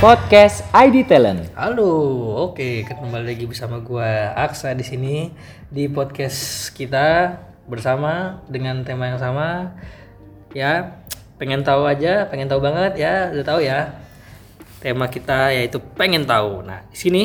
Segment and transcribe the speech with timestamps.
[0.00, 1.52] podcast ID Talent.
[1.52, 1.92] Halo,
[2.48, 5.28] oke, kembali lagi bersama gua Aksa di sini
[5.68, 7.36] di podcast kita
[7.68, 9.76] bersama dengan tema yang sama.
[10.56, 11.04] Ya,
[11.36, 14.00] pengen tahu aja, pengen tahu banget ya, udah tahu ya.
[14.80, 16.64] Tema kita yaitu pengen tahu.
[16.64, 17.22] Nah, di sini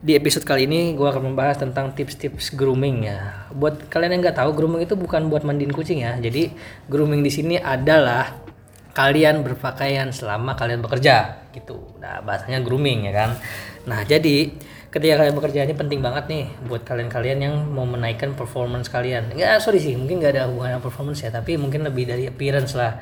[0.00, 3.52] di episode kali ini gua akan membahas tentang tips-tips grooming ya.
[3.52, 6.16] Buat kalian yang nggak tahu, grooming itu bukan buat mandiin kucing ya.
[6.16, 6.56] Jadi
[6.88, 8.48] grooming di sini adalah
[8.90, 11.98] kalian berpakaian selama kalian bekerja gitu.
[12.02, 13.30] Nah, bahasanya grooming ya kan.
[13.86, 14.50] Nah, jadi
[14.90, 19.30] ketika kalian bekerja ini penting banget nih buat kalian-kalian yang mau menaikkan performance kalian.
[19.30, 22.74] Enggak, sorry sih, mungkin nggak ada hubungan dengan performance ya, tapi mungkin lebih dari appearance
[22.74, 22.98] lah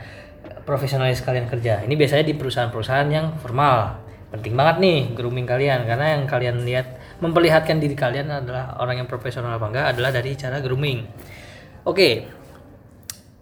[0.69, 1.81] profesionalis kalian kerja.
[1.89, 4.05] Ini biasanya di perusahaan-perusahaan yang formal.
[4.29, 9.09] Penting banget nih grooming kalian karena yang kalian lihat memperlihatkan diri kalian adalah orang yang
[9.09, 11.09] profesional apa enggak adalah dari cara grooming.
[11.89, 12.29] Oke,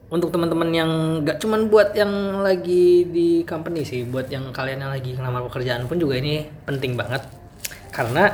[0.06, 0.91] untuk teman-teman yang
[1.27, 5.90] nggak cuman buat yang lagi di company sih, buat yang kalian yang lagi ngelamar pekerjaan
[5.90, 7.26] pun juga ini penting banget.
[7.90, 8.30] Karena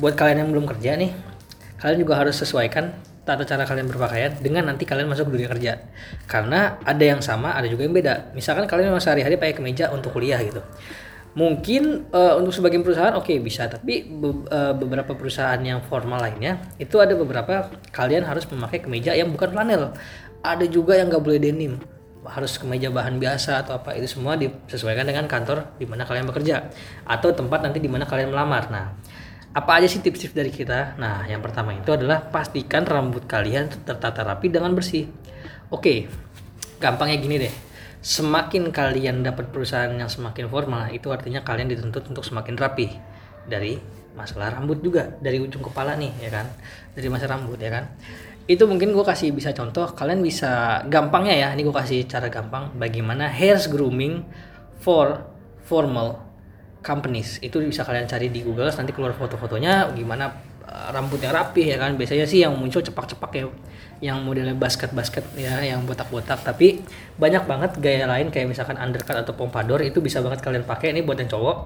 [0.00, 1.12] buat kalian yang belum kerja nih,
[1.76, 2.96] kalian juga harus sesuaikan
[3.28, 5.84] tata cara kalian berpakaian dengan nanti kalian masuk dunia kerja.
[6.24, 8.32] Karena ada yang sama, ada juga yang beda.
[8.32, 10.64] Misalkan kalian memang sehari-hari pakai kemeja untuk kuliah gitu.
[11.30, 16.18] Mungkin uh, untuk sebagian perusahaan oke okay, bisa, tapi be uh, beberapa perusahaan yang formal
[16.18, 19.94] lainnya itu ada beberapa kalian harus memakai kemeja yang bukan flanel
[20.40, 21.76] ada juga yang nggak boleh denim
[22.20, 26.68] harus kemeja bahan biasa atau apa itu semua disesuaikan dengan kantor di mana kalian bekerja
[27.08, 28.68] atau tempat nanti di mana kalian melamar.
[28.68, 28.92] Nah,
[29.56, 31.00] apa aja sih tips-tips dari kita?
[31.00, 35.08] Nah, yang pertama itu adalah pastikan rambut kalian tertata rapi dengan bersih.
[35.72, 36.12] Oke,
[36.76, 37.54] gampangnya gini deh.
[38.00, 42.88] Semakin kalian dapat perusahaan yang semakin formal, itu artinya kalian dituntut untuk semakin rapi
[43.44, 43.76] dari
[44.16, 46.48] masalah rambut juga dari ujung kepala nih ya kan?
[46.96, 47.92] Dari masa rambut ya kan?
[48.48, 52.74] Itu mungkin gue kasih bisa contoh kalian bisa gampangnya ya ini gue kasih cara gampang
[52.74, 54.24] bagaimana hair grooming
[54.80, 55.22] for
[55.62, 56.18] formal
[56.80, 57.38] companies.
[57.44, 61.98] Itu bisa kalian cari di Google nanti keluar foto-fotonya gimana rambutnya rapi ya kan.
[61.98, 63.44] Biasanya sih yang muncul cepak-cepak ya
[64.00, 66.40] yang modelnya basket-basket ya yang botak-botak.
[66.40, 66.80] Tapi
[67.20, 71.04] banyak banget gaya lain kayak misalkan undercut atau pompadour itu bisa banget kalian pakai ini
[71.04, 71.56] buat yang cowok.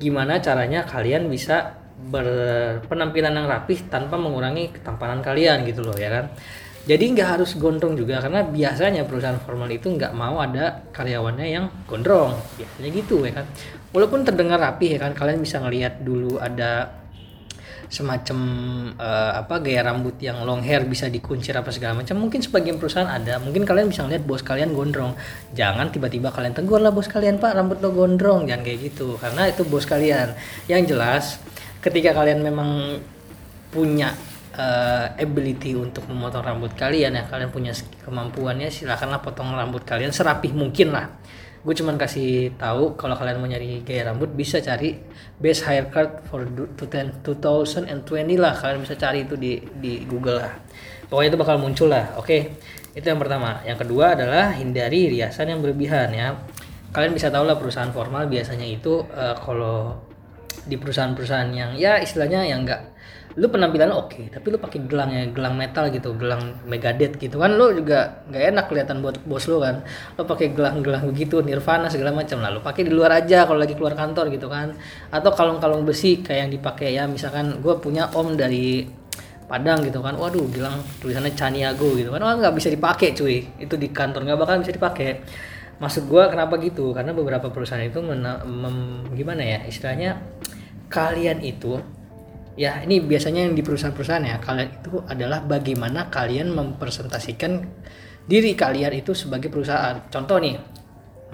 [0.00, 6.26] Gimana caranya kalian bisa berpenampilan yang rapih tanpa mengurangi ketampanan kalian gitu loh ya kan?
[6.84, 11.64] Jadi nggak harus gondrong juga karena biasanya perusahaan formal itu nggak mau ada karyawannya yang
[11.88, 12.36] gondrong.
[12.60, 13.46] Biasanya gitu ya kan?
[13.94, 17.03] Walaupun terdengar rapih ya kan kalian bisa ngelihat dulu ada
[17.88, 18.38] semacam
[18.96, 22.20] uh, apa gaya rambut yang long hair bisa dikuncir apa segala macam.
[22.20, 23.40] Mungkin sebagian perusahaan ada.
[23.40, 25.16] Mungkin kalian bisa ngeliat bos kalian gondrong.
[25.52, 28.46] Jangan tiba-tiba kalian tegur lah bos kalian pak rambut lo gondrong.
[28.48, 29.16] Jangan kayak gitu.
[29.16, 30.36] Karena itu bos kalian.
[30.68, 31.24] Yang jelas
[31.84, 33.00] ketika kalian memang
[33.68, 34.14] punya
[34.56, 37.74] uh, ability untuk memotong rambut kalian ya kalian punya
[38.06, 41.10] kemampuannya silahkanlah potong rambut kalian serapih mungkin lah
[41.64, 45.00] gue cuman kasih tahu kalau kalian mau nyari gaya rambut bisa cari
[45.40, 47.24] best haircut for 2020
[48.36, 48.52] lah.
[48.52, 50.52] Kalian bisa cari itu di di Google lah.
[51.08, 52.28] Pokoknya itu bakal muncul lah oke?
[52.28, 52.40] Okay?
[52.94, 53.58] itu yang pertama.
[53.66, 56.38] Yang kedua adalah hindari riasan yang berlebihan ya.
[56.94, 59.98] Kalian bisa tahu lah perusahaan formal biasanya itu uh, kalau
[60.64, 62.93] di perusahaan-perusahaan yang ya istilahnya yang enggak
[63.34, 67.42] lu penampilan oke okay, tapi lu pakai gelang ya gelang metal gitu gelang megadeth gitu
[67.42, 69.82] kan lu juga nggak enak kelihatan buat bos lu kan.
[70.14, 73.74] Lu pakai gelang-gelang begitu nirvana segala macam lah lu pakai di luar aja kalau lagi
[73.74, 74.78] keluar kantor gitu kan.
[75.10, 78.86] Atau kalung-kalung besi kayak yang dipakai ya misalkan gue punya om dari
[79.44, 83.92] Padang gitu kan waduh bilang tulisannya Caniago gitu kan nggak bisa dipakai cuy itu di
[83.92, 85.20] kantor nggak bakal bisa dipakai.
[85.82, 86.94] Maksud gue kenapa gitu?
[86.94, 90.22] Karena beberapa perusahaan itu mem, gimana ya istilahnya
[90.86, 91.82] kalian itu
[92.54, 94.36] ya ini biasanya yang di perusahaan-perusahaan ya.
[94.38, 97.62] Kalian itu adalah bagaimana kalian mempresentasikan
[98.24, 100.00] diri kalian itu sebagai perusahaan.
[100.08, 100.56] Contoh nih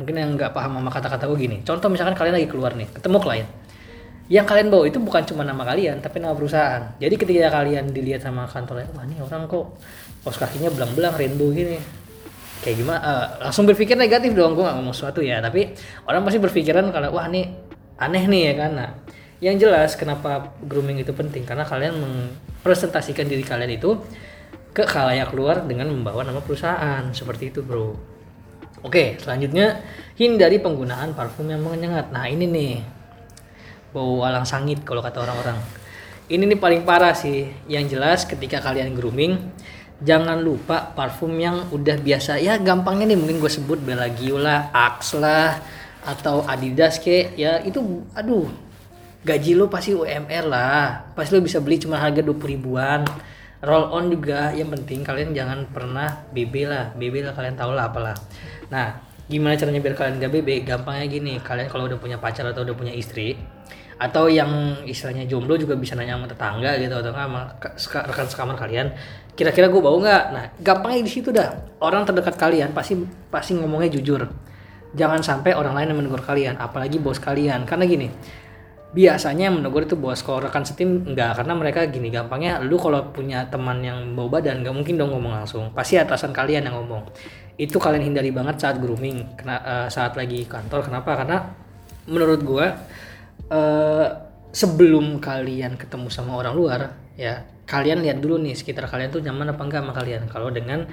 [0.00, 1.56] mungkin yang nggak paham sama kata-kata gue gini.
[1.62, 3.48] Contoh misalkan kalian lagi keluar nih ketemu klien.
[4.30, 6.96] Yang kalian bawa itu bukan cuma nama kalian tapi nama perusahaan.
[6.96, 9.76] Jadi ketika kalian dilihat sama kantornya wah ini orang kok
[10.24, 11.76] pos kakinya belang-belang rainbow gini.
[12.60, 15.40] Kayak gimana uh, langsung berpikir negatif dong gue gak ngomong sesuatu ya.
[15.44, 15.76] Tapi
[16.08, 17.70] orang pasti berpikiran kalau wah ini
[18.00, 18.90] aneh nih ya nah
[19.40, 23.96] yang jelas kenapa grooming itu penting karena kalian mempresentasikan diri kalian itu
[24.70, 27.08] ke khalayak luar dengan membawa nama perusahaan.
[27.10, 27.96] Seperti itu bro.
[28.84, 29.80] Oke selanjutnya
[30.20, 32.12] hindari penggunaan parfum yang menyengat.
[32.12, 32.74] Nah ini nih.
[33.90, 35.58] Bau alang sangit kalau kata orang-orang.
[36.30, 37.48] Ini nih paling parah sih.
[37.66, 39.40] Yang jelas ketika kalian grooming
[40.04, 42.36] jangan lupa parfum yang udah biasa.
[42.38, 45.58] Ya gampangnya nih mungkin gue sebut Bella Giola, Axe lah
[46.04, 47.34] atau Adidas ke.
[47.34, 48.69] Ya itu aduh
[49.20, 51.12] gaji lo pasti UMR lah.
[51.12, 53.04] Pasti lo bisa beli cuma harga 20 ribuan.
[53.60, 54.52] Roll on juga.
[54.56, 56.92] Yang penting kalian jangan pernah BB lah.
[56.96, 58.16] BB lah kalian tau lah apalah.
[58.72, 61.34] Nah gimana caranya biar kalian gak bebe gampangnya gini.
[61.38, 63.36] Kalian kalau udah punya pacar atau udah punya istri
[64.00, 67.52] atau yang istilahnya jomblo juga bisa nanya sama tetangga gitu atau sama
[68.08, 68.96] rekan sekamar kalian
[69.36, 70.24] kira-kira gue bau nggak?
[70.32, 71.76] Nah gampangnya di situ dah.
[71.84, 72.96] Orang terdekat kalian pasti
[73.28, 74.24] pasti ngomongnya jujur.
[74.96, 77.68] Jangan sampai orang lain yang menegur kalian apalagi bos kalian.
[77.68, 78.08] Karena gini
[78.90, 81.38] biasanya yang menegur itu bos kalau rekan setim enggak.
[81.38, 85.42] Karena mereka gini gampangnya lu kalau punya teman yang bau badan nggak mungkin dong ngomong
[85.42, 85.70] langsung.
[85.70, 87.06] Pasti atasan kalian yang ngomong.
[87.54, 90.90] Itu kalian hindari banget saat grooming kena, eh, saat lagi kantor.
[90.90, 91.10] Kenapa?
[91.22, 91.38] Karena
[92.10, 92.66] menurut gua
[93.50, 94.06] eh,
[94.50, 96.80] sebelum kalian ketemu sama orang luar
[97.14, 100.22] ya kalian lihat dulu nih sekitar kalian tuh nyaman apa enggak sama kalian.
[100.26, 100.90] Kalau dengan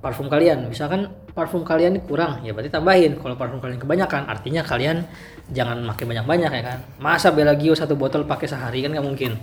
[0.00, 0.68] parfum kalian.
[0.68, 3.18] Misalkan parfum kalian kurang ya berarti tambahin.
[3.18, 5.04] Kalau parfum kalian kebanyakan artinya kalian
[5.50, 6.78] jangan pakai banyak-banyak ya kan?
[7.00, 9.36] Masa Belagio satu botol pakai sehari kan nggak mungkin.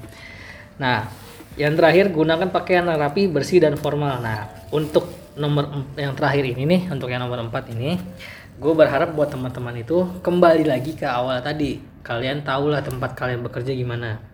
[0.79, 1.07] Nah
[1.53, 4.21] yang terakhir gunakan pakaian rapi bersih dan formal.
[4.21, 7.97] Nah untuk nomor yang terakhir ini nih untuk yang nomor 4 ini
[8.53, 11.81] gue berharap buat teman-teman itu kembali lagi ke awal tadi.
[12.03, 14.32] Kalian tahulah tempat kalian bekerja gimana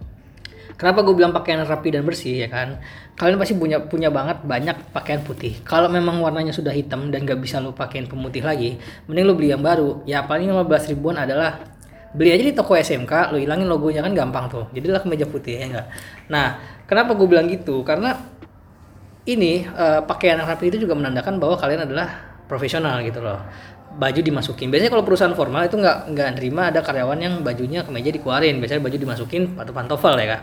[0.80, 2.80] Kenapa gue bilang pakaian rapi dan bersih ya kan?
[3.20, 5.60] Kalian pasti punya punya banget banyak pakaian putih.
[5.68, 8.80] Kalau memang warnanya sudah hitam dan gak bisa lo pakein pemutih lagi,
[9.12, 10.08] mending lo beli yang baru.
[10.08, 11.60] Ya paling 15 ribuan adalah
[12.16, 14.72] beli aja di toko SMK, lo hilangin logonya kan gampang tuh.
[14.72, 15.88] Jadilah kemeja putih ya enggak.
[16.32, 16.56] Nah,
[16.88, 17.84] kenapa gue bilang gitu?
[17.84, 18.16] Karena
[19.28, 23.38] ini eh, pakaian rapi itu juga menandakan bahwa kalian adalah profesional gitu loh.
[23.90, 24.74] Baju dimasukin.
[24.74, 28.58] Biasanya kalau perusahaan formal itu nggak nggak nerima ada karyawan yang bajunya kemeja dikeluarin.
[28.58, 30.42] Biasanya baju dimasukin atau pantofel ya kak.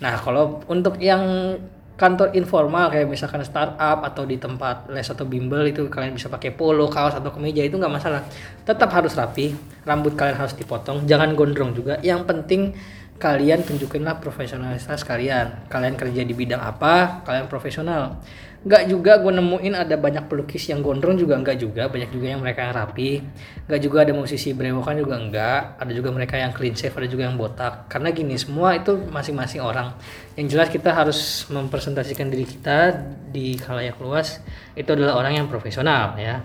[0.00, 1.58] Nah kalau untuk yang
[2.00, 6.48] kantor informal kayak misalkan startup atau di tempat les atau bimbel itu kalian bisa pakai
[6.56, 8.24] polo kaos atau kemeja itu nggak masalah.
[8.64, 9.52] Tetap harus rapi
[9.84, 12.00] rambut kalian harus dipotong jangan gondrong juga.
[12.00, 12.72] Yang penting
[13.20, 15.68] kalian tunjukinlah profesionalitas kalian.
[15.68, 18.16] Kalian kerja di bidang apa kalian profesional.
[18.64, 21.92] Nggak juga gue nemuin ada banyak pelukis yang gondrong juga enggak juga.
[21.92, 23.20] Banyak juga yang mereka yang rapi.
[23.68, 27.28] Nggak juga ada musisi brewokan juga enggak ada juga mereka yang clean shave ada juga
[27.28, 27.92] yang botak.
[27.92, 29.92] Karena gini semua itu masing-masing orang.
[30.40, 32.96] Yang jelas kita harus mempresentasikan diri kita
[33.28, 34.40] di khalayak luas.
[34.72, 36.40] Itu adalah orang yang profesional ya.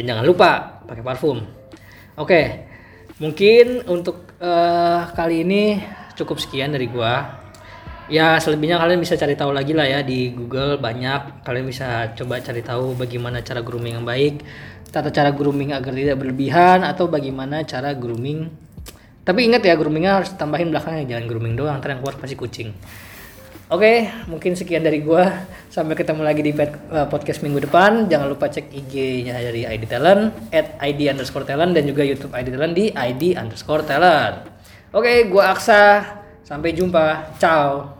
[0.00, 1.44] Dan jangan lupa pakai parfum.
[2.16, 2.68] Oke
[3.18, 5.82] mungkin untuk eh, kali ini
[6.18, 7.42] cukup sekian dari gua.
[8.08, 11.44] Ya selebihnya kalian bisa cari tahu lagi lah ya di Google banyak.
[11.44, 14.40] Kalian bisa coba cari tahu bagaimana cara grooming yang baik
[14.88, 18.48] tata cara grooming agar tidak berlebihan atau bagaimana cara grooming.
[19.20, 21.04] Tapi ingat ya groomingnya harus tambahin belakangnya.
[21.04, 22.72] Jangan grooming doang ntar yang keluar pasti kucing
[23.68, 25.44] Oke, mungkin sekian dari gua.
[25.68, 26.72] Sampai ketemu lagi di eh,
[27.12, 28.08] podcast minggu depan.
[28.08, 32.48] Jangan lupa cek IG-nya dari ID Talent, at ID underscore Talent, dan juga YouTube ID
[32.56, 34.48] Talent di ID underscore Talent.
[34.88, 36.00] Oke, gua Aksa.
[36.48, 37.36] Sampai jumpa.
[37.36, 37.92] Ciao.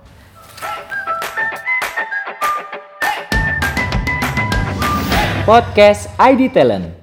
[5.44, 6.97] Podcast ID Talent.